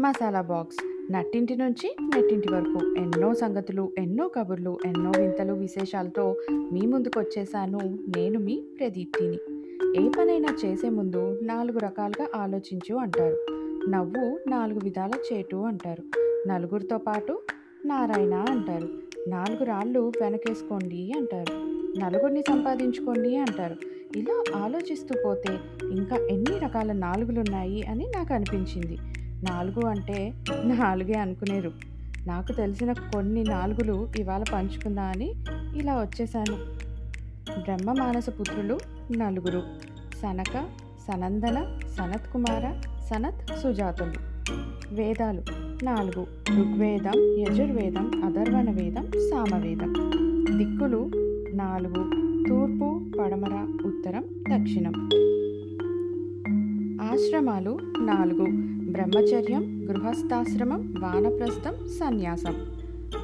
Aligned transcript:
Masala 0.00 0.40
box. 0.40 1.12
నట్టింటి 1.12 1.56
నుంచి 1.56 1.96
నెట్టింటి 2.02 2.52
వరకు 2.52 2.94
ఎన్నో 2.98 3.34
సంగతులు 3.34 3.92
ఎన్నో 3.98 4.28
కబుర్లు 4.28 4.78
ఎన్నో 4.86 5.12
వింతలు 5.18 5.52
విశేషాలతో 5.52 6.36
మీ 6.50 6.80
ముందుకు 6.80 7.20
వచ్చేసాను 7.20 7.78
నేను 8.16 8.38
మీ 8.38 8.64
ప్రదీప్తిని. 8.80 9.38
ఏ 10.02 10.08
పనైనా 10.08 10.56
చేసే 10.64 10.88
ముందు 10.88 11.40
నాలుగు 11.42 11.78
రకాలుగా 11.78 12.28
ఆలోచించు 12.34 12.94
అంటారు. 12.94 13.36
నవ్వు 13.88 14.38
నాలుగు 14.48 14.80
విధాల 14.84 15.10
చేటు 15.32 15.56
అంటారు. 15.56 16.02
నలుగురితో 16.48 16.98
పాటు 16.98 17.42
నారాయణ 17.86 18.34
అంటారు. 18.34 18.88
నాలుగు 19.28 19.64
రాళ్ళు 19.64 20.12
వెనకేసుకోండి 20.22 21.12
అంటారు. 21.16 21.52
నలుగురిని 21.98 22.42
సంపాదించుకోండి 22.42 23.36
అంటారు. 23.36 23.76
ఇలా 24.16 24.58
ఆలోచిస్తూ 24.58 25.14
పోతే 25.24 25.58
ఇంకా 25.82 26.16
ఎన్ని 26.16 26.58
రకాల 26.58 26.92
నాలుగులు 26.92 27.40
ఉన్నాయి 27.40 27.82
అని 27.82 28.06
నాకు 28.16 28.34
అనిపించింది. 28.34 28.98
నాలుగు 29.42 29.86
అంటే 29.86 30.34
నాలుగే 30.64 31.12
అనుకునేరు. 31.12 31.72
నాకు 32.26 32.52
తెలిసిన 32.52 32.92
కొన్ని 32.92 33.44
నాలుగులు 33.44 34.08
ఇవాళ 34.18 34.44
పంచుకుందా 34.52 35.02
అని 35.02 35.32
ఇలా 35.76 36.00
వచ్చేసాను 36.00 36.56
బ్రహ్మ 37.60 37.92
మానస 37.92 38.26
పుత్రులు 38.40 38.78
నలుగురు. 39.16 39.62
సనక 40.22 40.66
సనందన 41.08 41.78
సనత్ 41.98 42.32
కుమార 42.32 42.80
సనత్ 43.04 43.60
సుజాతులు. 43.62 44.12
వేదాలు 44.94 45.42
నాలుగు. 45.84 46.26
ఋగ్వేదం 46.50 47.12
యజుర్వేదం 47.16 48.24
అధర్వణ 48.24 48.70
వేదం 48.70 49.10
సామవేదం. 49.30 49.94
దిక్కులు 50.58 51.10
నాలుగు. 51.54 52.10
తూర్పు 52.48 53.18
పడమర 53.18 53.82
ఉత్తరం 53.86 54.24
దక్షిణం. 54.52 55.08
ఆశ్రమాలు 57.02 57.78
నాలుగు. 57.98 58.77
బ్రహ్మచర్యం 58.98 59.88
గృహస్థాశ్రమం 59.90 60.94
వానప్రస్థం 60.98 61.88
సన్యాసం. 61.88 62.54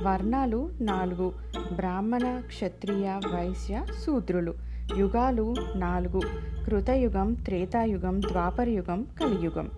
వర్ణాలు 0.03 0.71
నాలుగు. 0.81 1.33
బ్రాహ్మణ 1.75 2.43
క్షత్రియ 2.47 3.21
వైశ్య 3.35 3.83
శూద్రులు. 4.07 4.55
యుగాలు 4.97 5.55
నాలుగు. 5.77 6.21
కృతయుగం 6.67 7.35
త్రేతాయుగం 7.35 8.23
ద్వాపరయుగం 8.23 9.07
కలియుగం. 9.23 9.71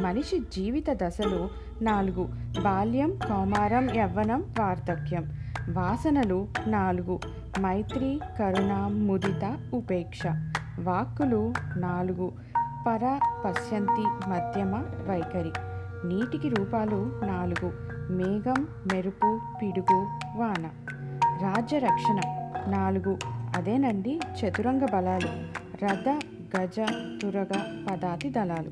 మనిషి 0.00 0.38
జీవిత 0.38 0.84
దశలు 0.90 1.48
నాలుగు. 1.82 2.28
బాల్యం 2.62 3.18
కౌమారం 3.28 3.94
యవ్వనం 3.94 4.44
వార్ధక్యం. 4.60 5.32
వాసనలు 5.68 6.48
నాలుగు. 6.66 7.20
మైత్రి 7.60 8.20
కరుణ 8.38 8.72
ముదిత 8.92 9.58
ఉపేక్ష. 9.74 10.22
వాక్కులు 10.80 11.52
నాలుగు. 11.76 12.32
పర 12.86 13.20
పశ్యంతి 13.44 14.30
మధ్యమ 14.30 14.84
వైఖరి. 15.08 15.52
నీటికి 16.08 16.48
రూపాలు 16.48 17.20
నాలుగు. 17.24 17.72
మేఘం 18.12 18.68
మెరుపు 18.92 19.40
పిడుగు 19.62 20.08
వాన. 20.36 20.70
రాజ్య 21.42 21.78
రక్షణ 21.78 22.20
నాలుగు. 22.68 23.18
అదేనండి 23.56 24.20
చతురంగ 24.40 24.84
బలాలు. 24.84 25.28
రథ 25.84 26.20
గజ 26.56 26.76
తురగ 27.22 27.82
పదాతి 27.90 28.30
దళాలు. 28.30 28.70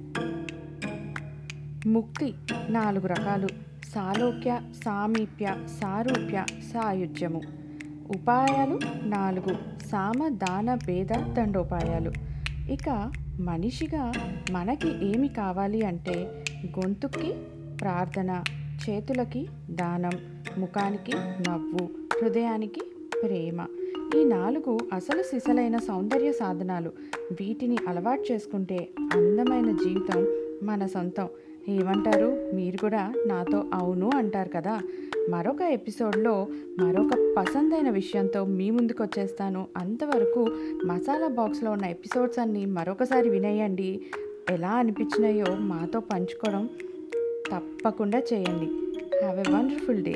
ముక్తి 1.89 2.35
నాలుగు 2.69 3.07
రకాలు. 3.07 3.49
సాలోక్య 3.85 4.61
సామీప్య 4.85 5.55
సారూప్య 5.81 6.45
సాయుధ్యము. 6.49 7.41
ఉపాయాలు 8.17 8.79
నాలుగు. 9.03 9.57
సామ 9.87 10.29
దాన 10.29 10.75
భేద 10.75 11.09
దండోపాయాలు. 11.09 12.13
ఇక 12.71 13.13
మనిషిగా 13.41 14.13
మనకి 14.51 15.07
ఏమి 15.07 15.29
కావాలి 15.29 15.87
అంటే 15.87 16.45
గొంతుకి 16.67 17.35
ప్రార్థన 17.81 18.43
చేతులకి 18.91 19.49
దానం 19.71 20.11
ముఖానికి 20.59 21.13
నవ్వు 21.17 21.89
హృదయానికి 22.23 22.81
ప్రేమ. 23.23 23.67
ఈ 24.21 24.25
నాలుగు 24.25 24.79
అసలు 24.93 25.23
సిసలైన 25.23 25.79
సౌందర్య 25.79 26.33
సాధనాలు. 26.33 26.93
వీటిని 27.33 27.79
అలవాటు 27.89 28.33
చేసుకుంటే 28.33 28.89
అందమైన 29.13 29.73
జీవితం 29.73 30.27
మన 30.63 30.87
సొంతం. 30.87 31.29
ఏమంటారు? 31.71 32.51
మీరు 32.55 32.77
కూడా 32.77 33.13
నాతో 33.27 33.65
అవును 33.75 34.11
అంటారు 34.15 34.49
కదా. 34.49 34.83
మరొక 35.29 35.61
ఎపిసోడ్లో 35.63 36.47
మరొక 36.79 37.35
పసందైన 37.39 37.91
విషయంతో 37.91 38.45
మీ 38.45 38.71
ముందుకు 38.71 39.03
వచ్చేస్తాను 39.03 39.67
అంతవరకు 39.77 40.47
మసాలా 40.85 41.29
బాక్స్లో 41.29 41.71
ఉన్న 41.71 41.85
ఎపిసోడ్స్ 41.85 42.39
అన్నీ 42.39 42.65
మరొకసారి 42.65 43.29
వినేయండి. 43.29 44.01
ఎలా 44.51 44.71
అనిపించినాయో 44.71 45.47
మాతో 45.61 46.01
పంచుకోవడం 46.01 46.69
తప్పకుండా 47.53 48.19
చేయండి. 48.19 48.69
Have 49.19 49.39
a 49.39 49.53
wonderful 49.53 50.05
day 50.05 50.15